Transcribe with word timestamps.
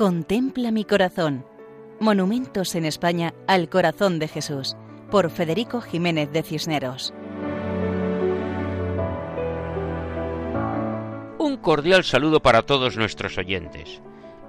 Contempla 0.00 0.70
mi 0.70 0.86
corazón. 0.86 1.44
Monumentos 2.00 2.74
en 2.74 2.86
España 2.86 3.34
al 3.46 3.68
corazón 3.68 4.18
de 4.18 4.28
Jesús, 4.28 4.74
por 5.10 5.28
Federico 5.30 5.82
Jiménez 5.82 6.32
de 6.32 6.42
Cisneros. 6.42 7.12
Un 11.36 11.58
cordial 11.58 12.02
saludo 12.04 12.40
para 12.40 12.62
todos 12.62 12.96
nuestros 12.96 13.36
oyentes. 13.36 14.00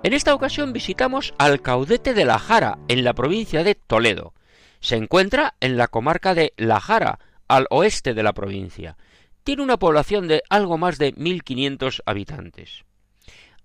En 0.03 0.13
esta 0.13 0.33
ocasión 0.33 0.71
visitamos 0.71 1.33
al 1.37 1.61
Caudete 1.61 2.13
de 2.13 2.23
la 2.23 2.39
Jara, 2.39 2.79
en 2.87 3.03
la 3.03 3.13
provincia 3.13 3.65
de 3.65 3.75
Toledo. 3.75 4.33
Se 4.79 4.95
encuentra 4.95 5.55
en 5.59 5.75
la 5.75 5.89
comarca 5.89 6.33
de 6.33 6.53
La 6.55 6.79
Jara, 6.79 7.19
al 7.49 7.67
oeste 7.71 8.13
de 8.13 8.23
la 8.23 8.31
provincia. 8.31 8.95
Tiene 9.43 9.63
una 9.63 9.75
población 9.75 10.29
de 10.29 10.43
algo 10.49 10.77
más 10.77 10.97
de 10.97 11.13
1.500 11.13 12.03
habitantes. 12.05 12.85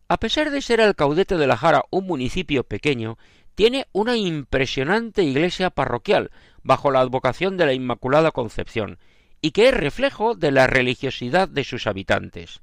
A 0.09 0.19
pesar 0.19 0.51
de 0.51 0.62
ser 0.62 0.80
Alcaudete 0.80 1.37
de 1.37 1.48
la 1.48 1.56
Jara 1.56 1.84
un 1.91 2.06
municipio 2.06 2.62
pequeño, 2.62 3.19
tiene 3.56 3.87
una 3.92 4.16
impresionante 4.16 5.24
iglesia 5.24 5.70
parroquial 5.70 6.30
bajo 6.62 6.92
la 6.92 7.01
advocación 7.01 7.56
de 7.56 7.66
la 7.66 7.73
Inmaculada 7.73 8.30
Concepción, 8.30 8.98
y 9.41 9.51
que 9.51 9.69
es 9.69 9.74
reflejo 9.74 10.34
de 10.34 10.52
la 10.52 10.69
religiosidad 10.69 11.48
de 11.48 11.65
sus 11.65 11.87
habitantes. 11.87 12.60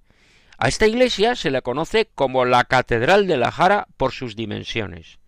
A 0.58 0.70
esta 0.70 0.88
iglesia 0.88 1.36
se 1.36 1.52
la 1.52 1.62
conoce 1.62 2.10
como 2.16 2.46
la 2.46 2.64
Catedral 2.64 3.28
de 3.28 3.38
la 3.38 3.52
Jara 3.52 3.88
por 3.98 4.14
sus 4.14 4.36
dimensiones. 4.36 5.20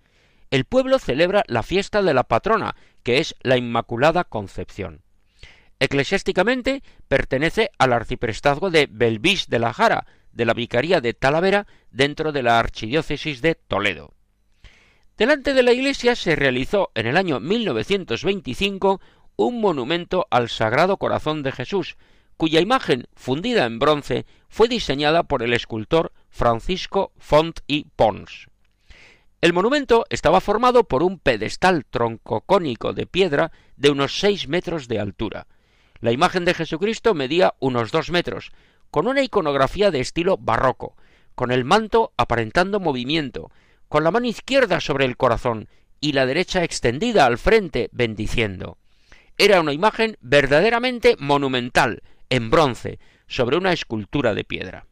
El 0.51 0.63
pueblo 0.63 0.99
celebra 0.99 1.43
la 1.47 1.63
fiesta 1.63 2.01
de 2.01 2.13
la 2.13 2.23
patrona, 2.23 2.75
que 3.03 3.17
es 3.17 3.35
la 3.41 3.57
Inmaculada 3.57 4.23
Concepción. 4.23 5.01
Eclesiásticamente 5.79 6.81
pertenece 7.09 7.71
al 7.77 7.91
arciprestazgo 7.91 8.69
de 8.69 8.87
Belvis 8.89 9.49
de 9.49 9.59
la 9.59 9.73
Jara, 9.73 10.05
de 10.35 10.45
la 10.45 10.53
Vicaría 10.53 11.01
de 11.01 11.13
Talavera 11.13 11.65
dentro 11.89 12.31
de 12.31 12.43
la 12.43 12.59
Archidiócesis 12.59 13.41
de 13.41 13.55
Toledo. 13.55 14.13
Delante 15.17 15.53
de 15.53 15.63
la 15.63 15.71
iglesia 15.71 16.15
se 16.15 16.35
realizó 16.35 16.91
en 16.93 17.07
el 17.07 17.17
año 17.17 17.39
1925 17.39 19.01
un 19.37 19.61
monumento 19.61 20.27
al 20.29 20.49
Sagrado 20.49 20.97
Corazón 20.97 21.41
de 21.41 21.51
Jesús, 21.51 21.97
cuya 22.37 22.59
imagen, 22.59 23.07
fundida 23.15 23.65
en 23.65 23.79
bronce, 23.79 24.25
fue 24.49 24.67
diseñada 24.67 25.23
por 25.23 25.41
el 25.41 25.53
escultor 25.53 26.11
Francisco 26.29 27.13
Font 27.17 27.61
y 27.65 27.85
Pons. 27.95 28.49
El 29.39 29.53
monumento 29.53 30.05
estaba 30.09 30.41
formado 30.41 30.85
por 30.85 31.03
un 31.03 31.19
pedestal 31.19 31.85
troncocónico 31.85 32.93
de 32.93 33.05
piedra 33.05 33.51
de 33.77 33.91
unos 33.91 34.19
seis 34.19 34.47
metros 34.47 34.87
de 34.87 34.99
altura. 34.99 35.47
La 36.01 36.11
imagen 36.11 36.45
de 36.45 36.53
Jesucristo 36.53 37.13
medía 37.13 37.53
unos 37.59 37.91
dos 37.91 38.09
metros, 38.09 38.51
con 38.95 39.07
una 39.07 39.23
iconografía 39.23 39.91
de 39.91 39.99
estilo 39.99 40.37
barroco, 40.37 40.95
con 41.35 41.51
el 41.51 41.65
manto 41.65 42.13
aparentando 42.15 42.79
movimiento, 42.79 43.51
con 43.89 44.05
la 44.05 44.11
mano 44.11 44.25
izquierda 44.25 44.79
sobre 44.79 45.03
el 45.03 45.17
corazón 45.17 45.67
y 45.99 46.13
la 46.13 46.25
derecha 46.25 46.63
extendida 46.63 47.25
al 47.25 47.37
frente 47.37 47.89
bendiciendo. 47.91 48.77
Era 49.37 49.59
una 49.59 49.73
imagen 49.73 50.15
verdaderamente 50.21 51.17
monumental, 51.19 52.03
en 52.29 52.49
bronce, 52.49 52.99
sobre 53.27 53.57
una 53.57 53.73
escultura 53.73 54.33
de 54.33 54.45
piedra. 54.45 54.85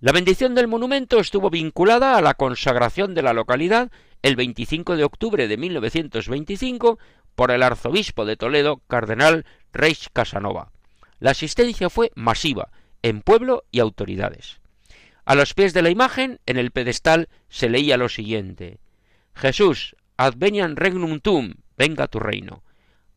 La 0.00 0.12
bendición 0.12 0.54
del 0.54 0.68
monumento 0.68 1.18
estuvo 1.18 1.48
vinculada 1.48 2.18
a 2.18 2.20
la 2.20 2.34
consagración 2.34 3.14
de 3.14 3.22
la 3.22 3.32
localidad 3.32 3.90
el 4.20 4.36
25 4.36 4.96
de 4.96 5.04
octubre 5.04 5.48
de 5.48 5.56
1925 5.56 6.98
por 7.34 7.50
el 7.50 7.62
arzobispo 7.62 8.26
de 8.26 8.36
Toledo, 8.36 8.82
cardenal 8.86 9.46
Reis 9.72 10.10
Casanova. 10.12 10.72
La 11.20 11.30
asistencia 11.30 11.88
fue 11.88 12.12
masiva, 12.16 12.68
en 13.04 13.20
pueblo 13.20 13.64
y 13.70 13.80
autoridades. 13.80 14.60
A 15.26 15.34
los 15.34 15.52
pies 15.52 15.74
de 15.74 15.82
la 15.82 15.90
imagen, 15.90 16.40
en 16.46 16.56
el 16.56 16.70
pedestal, 16.70 17.28
se 17.50 17.68
leía 17.68 17.98
lo 17.98 18.08
siguiente 18.08 18.78
Jesús, 19.34 19.94
advenian 20.16 20.74
regnum 20.76 21.20
tum, 21.20 21.54
venga 21.76 22.08
tu 22.08 22.18
reino. 22.18 22.62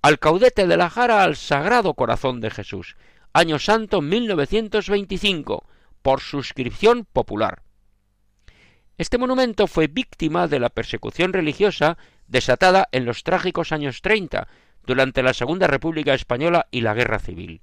Al 0.02 0.20
caudete 0.20 0.68
de 0.68 0.76
la 0.76 0.90
jara 0.90 1.24
al 1.24 1.38
Sagrado 1.38 1.94
Corazón 1.94 2.42
de 2.42 2.50
Jesús, 2.50 2.97
año 3.31 3.59
santo 3.59 4.02
1925, 4.02 5.66
por 6.02 6.20
suscripción 6.20 7.06
popular. 7.06 7.62
Este 8.97 9.18
monumento 9.18 9.68
fue 9.68 9.88
víctima 9.88 10.50
de 10.50 10.59
la 10.59 10.70
persecución 10.70 11.31
religiosa 11.31 11.97
desatada 12.28 12.90
en 12.92 13.06
los 13.06 13.24
trágicos 13.24 13.72
años 13.72 14.02
30, 14.02 14.50
durante 14.86 15.24
la 15.24 15.34
Segunda 15.34 15.68
República 15.68 16.14
Española 16.14 16.68
y 16.72 16.81
la 16.81 16.94
Guerra 16.94 17.20
Civil 17.20 17.62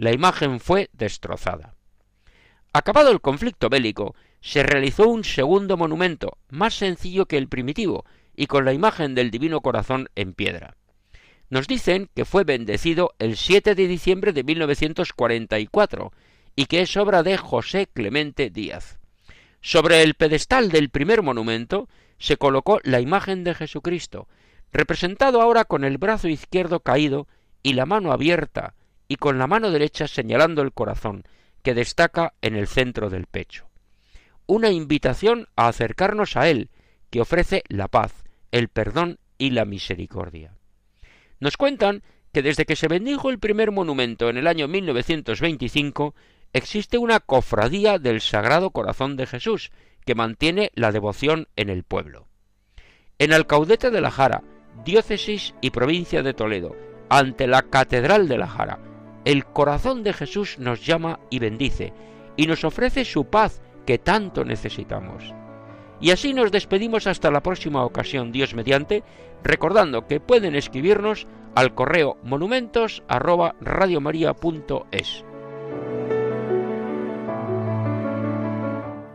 la 0.00 0.12
imagen 0.12 0.60
fue 0.60 0.88
destrozada. 0.94 1.74
Acabado 2.72 3.10
el 3.10 3.20
conflicto 3.20 3.68
bélico, 3.68 4.14
se 4.40 4.62
realizó 4.62 5.06
un 5.06 5.24
segundo 5.24 5.76
monumento, 5.76 6.38
más 6.48 6.72
sencillo 6.72 7.26
que 7.26 7.36
el 7.36 7.48
primitivo, 7.48 8.06
y 8.34 8.46
con 8.46 8.64
la 8.64 8.72
imagen 8.72 9.14
del 9.14 9.30
Divino 9.30 9.60
Corazón 9.60 10.08
en 10.14 10.32
piedra. 10.32 10.78
Nos 11.50 11.66
dicen 11.66 12.08
que 12.14 12.24
fue 12.24 12.44
bendecido 12.44 13.12
el 13.18 13.36
7 13.36 13.74
de 13.74 13.86
diciembre 13.86 14.32
de 14.32 14.42
1944 14.42 16.12
y 16.56 16.64
que 16.64 16.80
es 16.80 16.96
obra 16.96 17.22
de 17.22 17.36
José 17.36 17.86
Clemente 17.92 18.48
Díaz. 18.48 18.98
Sobre 19.60 20.02
el 20.02 20.14
pedestal 20.14 20.70
del 20.70 20.88
primer 20.88 21.20
monumento 21.20 21.90
se 22.18 22.38
colocó 22.38 22.80
la 22.84 23.00
imagen 23.00 23.44
de 23.44 23.54
Jesucristo, 23.54 24.28
representado 24.72 25.42
ahora 25.42 25.66
con 25.66 25.84
el 25.84 25.98
brazo 25.98 26.28
izquierdo 26.28 26.80
caído 26.80 27.28
y 27.62 27.74
la 27.74 27.84
mano 27.84 28.12
abierta, 28.12 28.74
y 29.10 29.16
con 29.16 29.38
la 29.38 29.48
mano 29.48 29.72
derecha 29.72 30.06
señalando 30.06 30.62
el 30.62 30.70
corazón, 30.70 31.24
que 31.64 31.74
destaca 31.74 32.34
en 32.42 32.54
el 32.54 32.68
centro 32.68 33.10
del 33.10 33.26
pecho. 33.26 33.68
Una 34.46 34.70
invitación 34.70 35.48
a 35.56 35.66
acercarnos 35.66 36.36
a 36.36 36.48
Él, 36.48 36.70
que 37.10 37.20
ofrece 37.20 37.64
la 37.66 37.88
paz, 37.88 38.22
el 38.52 38.68
perdón 38.68 39.18
y 39.36 39.50
la 39.50 39.64
misericordia. 39.64 40.54
Nos 41.40 41.56
cuentan 41.56 42.04
que 42.32 42.42
desde 42.42 42.64
que 42.64 42.76
se 42.76 42.86
bendijo 42.86 43.30
el 43.30 43.40
primer 43.40 43.72
monumento 43.72 44.28
en 44.28 44.36
el 44.36 44.46
año 44.46 44.68
1925, 44.68 46.14
existe 46.52 46.96
una 46.96 47.18
cofradía 47.18 47.98
del 47.98 48.20
Sagrado 48.20 48.70
Corazón 48.70 49.16
de 49.16 49.26
Jesús, 49.26 49.72
que 50.06 50.14
mantiene 50.14 50.70
la 50.76 50.92
devoción 50.92 51.48
en 51.56 51.68
el 51.68 51.82
pueblo. 51.82 52.28
En 53.18 53.32
Alcaudete 53.32 53.90
de 53.90 54.00
la 54.00 54.12
Jara, 54.12 54.44
diócesis 54.84 55.52
y 55.60 55.70
provincia 55.70 56.22
de 56.22 56.32
Toledo, 56.32 56.76
ante 57.08 57.48
la 57.48 57.62
Catedral 57.62 58.28
de 58.28 58.38
la 58.38 58.46
Jara, 58.46 58.78
el 59.24 59.44
corazón 59.44 60.02
de 60.02 60.12
Jesús 60.12 60.58
nos 60.58 60.84
llama 60.84 61.20
y 61.30 61.38
bendice, 61.38 61.92
y 62.36 62.46
nos 62.46 62.64
ofrece 62.64 63.04
su 63.04 63.26
paz 63.26 63.60
que 63.86 63.98
tanto 63.98 64.44
necesitamos. 64.44 65.34
Y 66.00 66.10
así 66.10 66.32
nos 66.32 66.50
despedimos 66.50 67.06
hasta 67.06 67.30
la 67.30 67.42
próxima 67.42 67.84
ocasión, 67.84 68.32
Dios 68.32 68.54
mediante, 68.54 69.02
recordando 69.42 70.06
que 70.06 70.20
pueden 70.20 70.54
escribirnos 70.54 71.26
al 71.54 71.74
correo 71.74 72.16
monumentos 72.22 73.02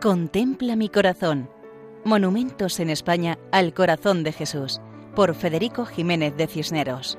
Contempla 0.01 0.75
mi 0.75 0.89
corazón. 0.89 1.49
Monumentos 2.03 2.79
en 2.79 2.91
España 2.91 3.39
al 3.51 3.73
corazón 3.73 4.23
de 4.23 4.31
Jesús, 4.31 4.79
por 5.15 5.33
Federico 5.33 5.85
Jiménez 5.85 6.37
de 6.37 6.45
Cisneros. 6.45 7.17